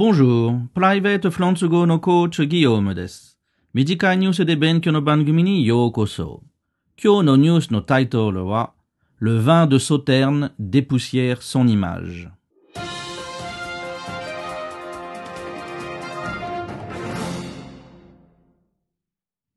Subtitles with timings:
[0.00, 3.38] Bonjour, Private フランス語のコーチギヨームです。
[3.72, 6.42] 短いニュースで勉強の番組にようこそ。
[7.02, 8.74] 今日のニュースのタイトルは、
[9.20, 12.30] Le vin de Sauterne dépoussière son image.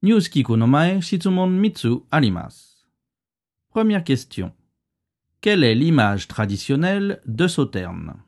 [0.02, 2.88] ニュース聞くの前、質問3つあります。
[3.75, 4.53] Première question.
[5.41, 8.23] Quelle est l'image traditionnelle de Sauterne?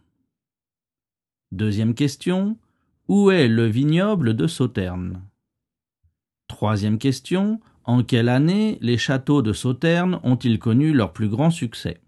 [1.52, 2.58] Deuxième question,
[3.06, 5.22] où est le vignoble de Sauternes
[6.48, 12.00] Troisième question, en quelle année les châteaux de Sauternes ont-ils connu leur plus grand succès?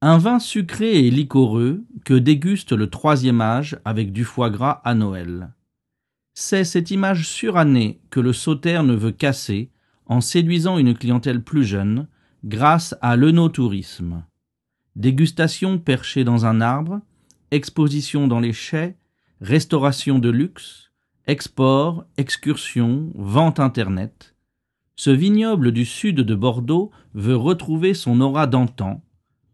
[0.00, 4.94] Un vin sucré et liquoreux que déguste le troisième âge avec du foie gras à
[4.94, 5.52] Noël.
[6.32, 9.70] C'est cette image surannée que le Sauterne veut casser
[10.06, 12.08] en séduisant une clientèle plus jeune,
[12.44, 14.22] grâce à l'œnotourisme.
[14.96, 17.00] Dégustation perchée dans un arbre,
[17.50, 18.96] exposition dans les chais,
[19.40, 20.90] restauration de luxe,
[21.26, 24.34] export, excursion, vente Internet.
[24.94, 29.02] Ce vignoble du sud de Bordeaux veut retrouver son aura d'antan,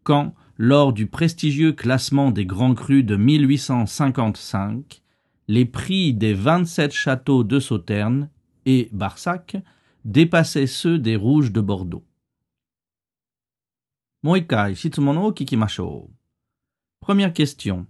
[0.03, 5.01] quand, lors du prestigieux classement des grands crus de 1855,
[5.47, 8.29] les prix des 27 châteaux de Sauterne
[8.65, 9.55] et Barsac
[10.03, 12.03] dépassaient ceux des rouges de Bordeaux.
[14.22, 17.04] もう一回質問を聞きましょう。
[17.04, 17.86] Première question.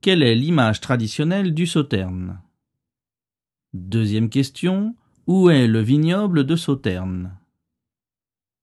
[0.00, 2.40] Quelle est l'image traditionnelle du Sauterne
[3.72, 4.94] Deuxième question.
[5.26, 7.36] Où est le vignoble de Sauterne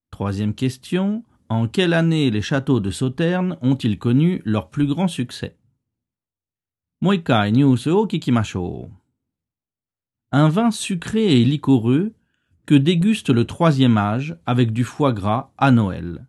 [0.09, 1.23] Troisième question.
[1.49, 5.57] En quelle année les châteaux de Sauterne ont-ils connu leur plus grand succès
[7.01, 9.01] もう一回ニュースを聞きましょう。
[10.29, 12.13] Un vin sucré et liquoreux
[12.67, 16.27] que déguste le troisième âge avec du foie gras à Noël.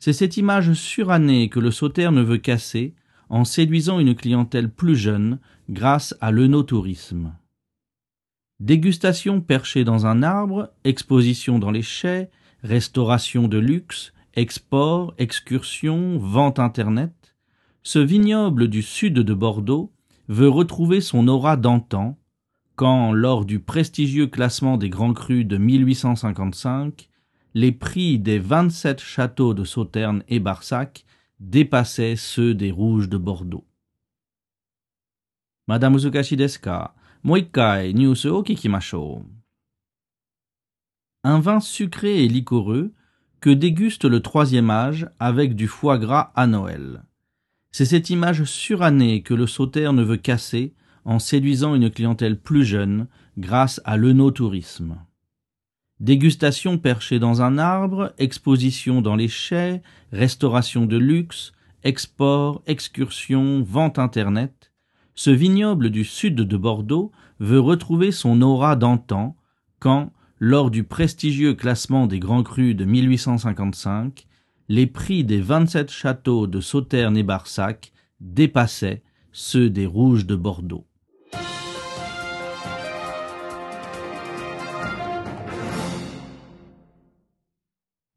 [0.00, 2.94] C'est cette image surannée que le Sauterne veut casser
[3.28, 5.38] en séduisant une clientèle plus jeune
[5.68, 7.34] grâce à l'œnotourisme.
[8.60, 12.30] Dégustation perchée dans un arbre, exposition dans les chais,
[12.62, 17.36] restauration de luxe, export, excursion, vente Internet.
[17.82, 19.92] Ce vignoble du sud de Bordeaux
[20.28, 22.18] veut retrouver son aura d'antan
[22.74, 27.10] quand, lors du prestigieux classement des grands crus de 1855,
[27.54, 31.04] les prix des 27 châteaux de Sauterne et Barsac
[31.40, 33.66] dépassaient ceux des rouges de Bordeaux.
[35.66, 36.94] Madame Uzukashi desu ka?
[37.22, 39.24] Moikai news o.
[41.22, 42.92] Un vin sucré et liquoreux
[43.40, 47.02] que déguste le troisième âge avec du foie gras à Noël.
[47.72, 50.74] C'est cette image surannée que le Sauterne veut casser
[51.04, 53.06] en séduisant une clientèle plus jeune
[53.38, 54.96] grâce à l'œnotourisme.
[56.00, 61.52] Dégustation perchée dans un arbre, exposition dans les chais, restauration de luxe,
[61.84, 64.72] export, excursion, vente Internet.
[65.14, 69.36] Ce vignoble du sud de Bordeaux veut retrouver son aura d'antan
[69.78, 74.26] quand, lors du prestigieux classement des grands crus de 1855,
[74.70, 80.86] les prix des 27 châteaux de Sauterne et Barsac dépassaient ceux des rouges de Bordeaux.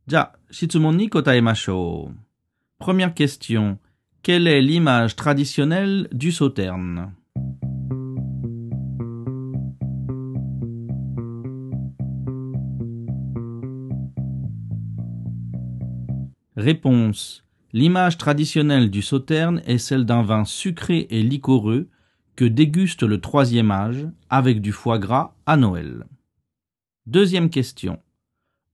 [0.06, 2.28] じゃあ、質問に答えましょう。
[2.78, 3.78] Première question.
[4.22, 7.12] Quelle est l'image traditionnelle du Sauterne
[16.56, 17.44] Réponse.
[17.72, 21.88] L'image traditionnelle du Sauterne est celle d'un vin sucré et liquoreux
[22.34, 26.04] que déguste le troisième âge avec du foie gras à Noël.
[27.06, 28.00] Deuxième question.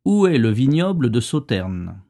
[0.06, 2.02] Où est le vignoble de Sauterne?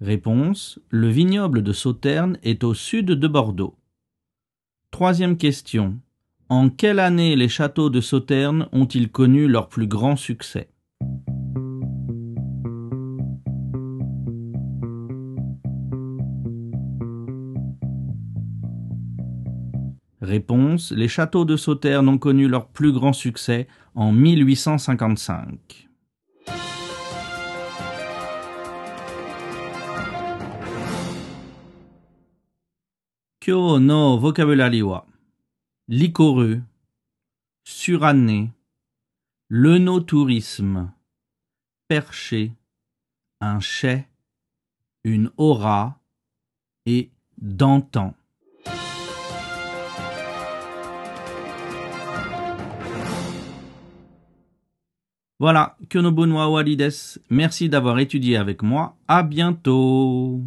[0.00, 0.78] Réponse.
[0.90, 3.74] Le vignoble de Sauterne est au sud de Bordeaux.
[4.92, 5.98] Troisième question.
[6.48, 10.68] En quelle année les châteaux de Sauterne ont-ils connu leur plus grand succès?
[20.26, 25.88] Réponse Les châteaux de Sauternes ont connu leur plus grand succès en 1855.
[33.40, 35.06] Kyo no vocabulary wa?
[35.86, 36.60] Licoreux,
[37.62, 38.50] suranné,
[39.48, 40.90] lenotourisme,
[41.86, 42.50] perché,
[43.40, 44.08] un chai,
[45.04, 46.00] une aura
[46.84, 48.16] et d'antan.
[55.38, 57.20] Voilà, Kyonobunwa Walides.
[57.28, 58.96] Merci d'avoir étudié avec moi.
[59.06, 60.40] À bientôt.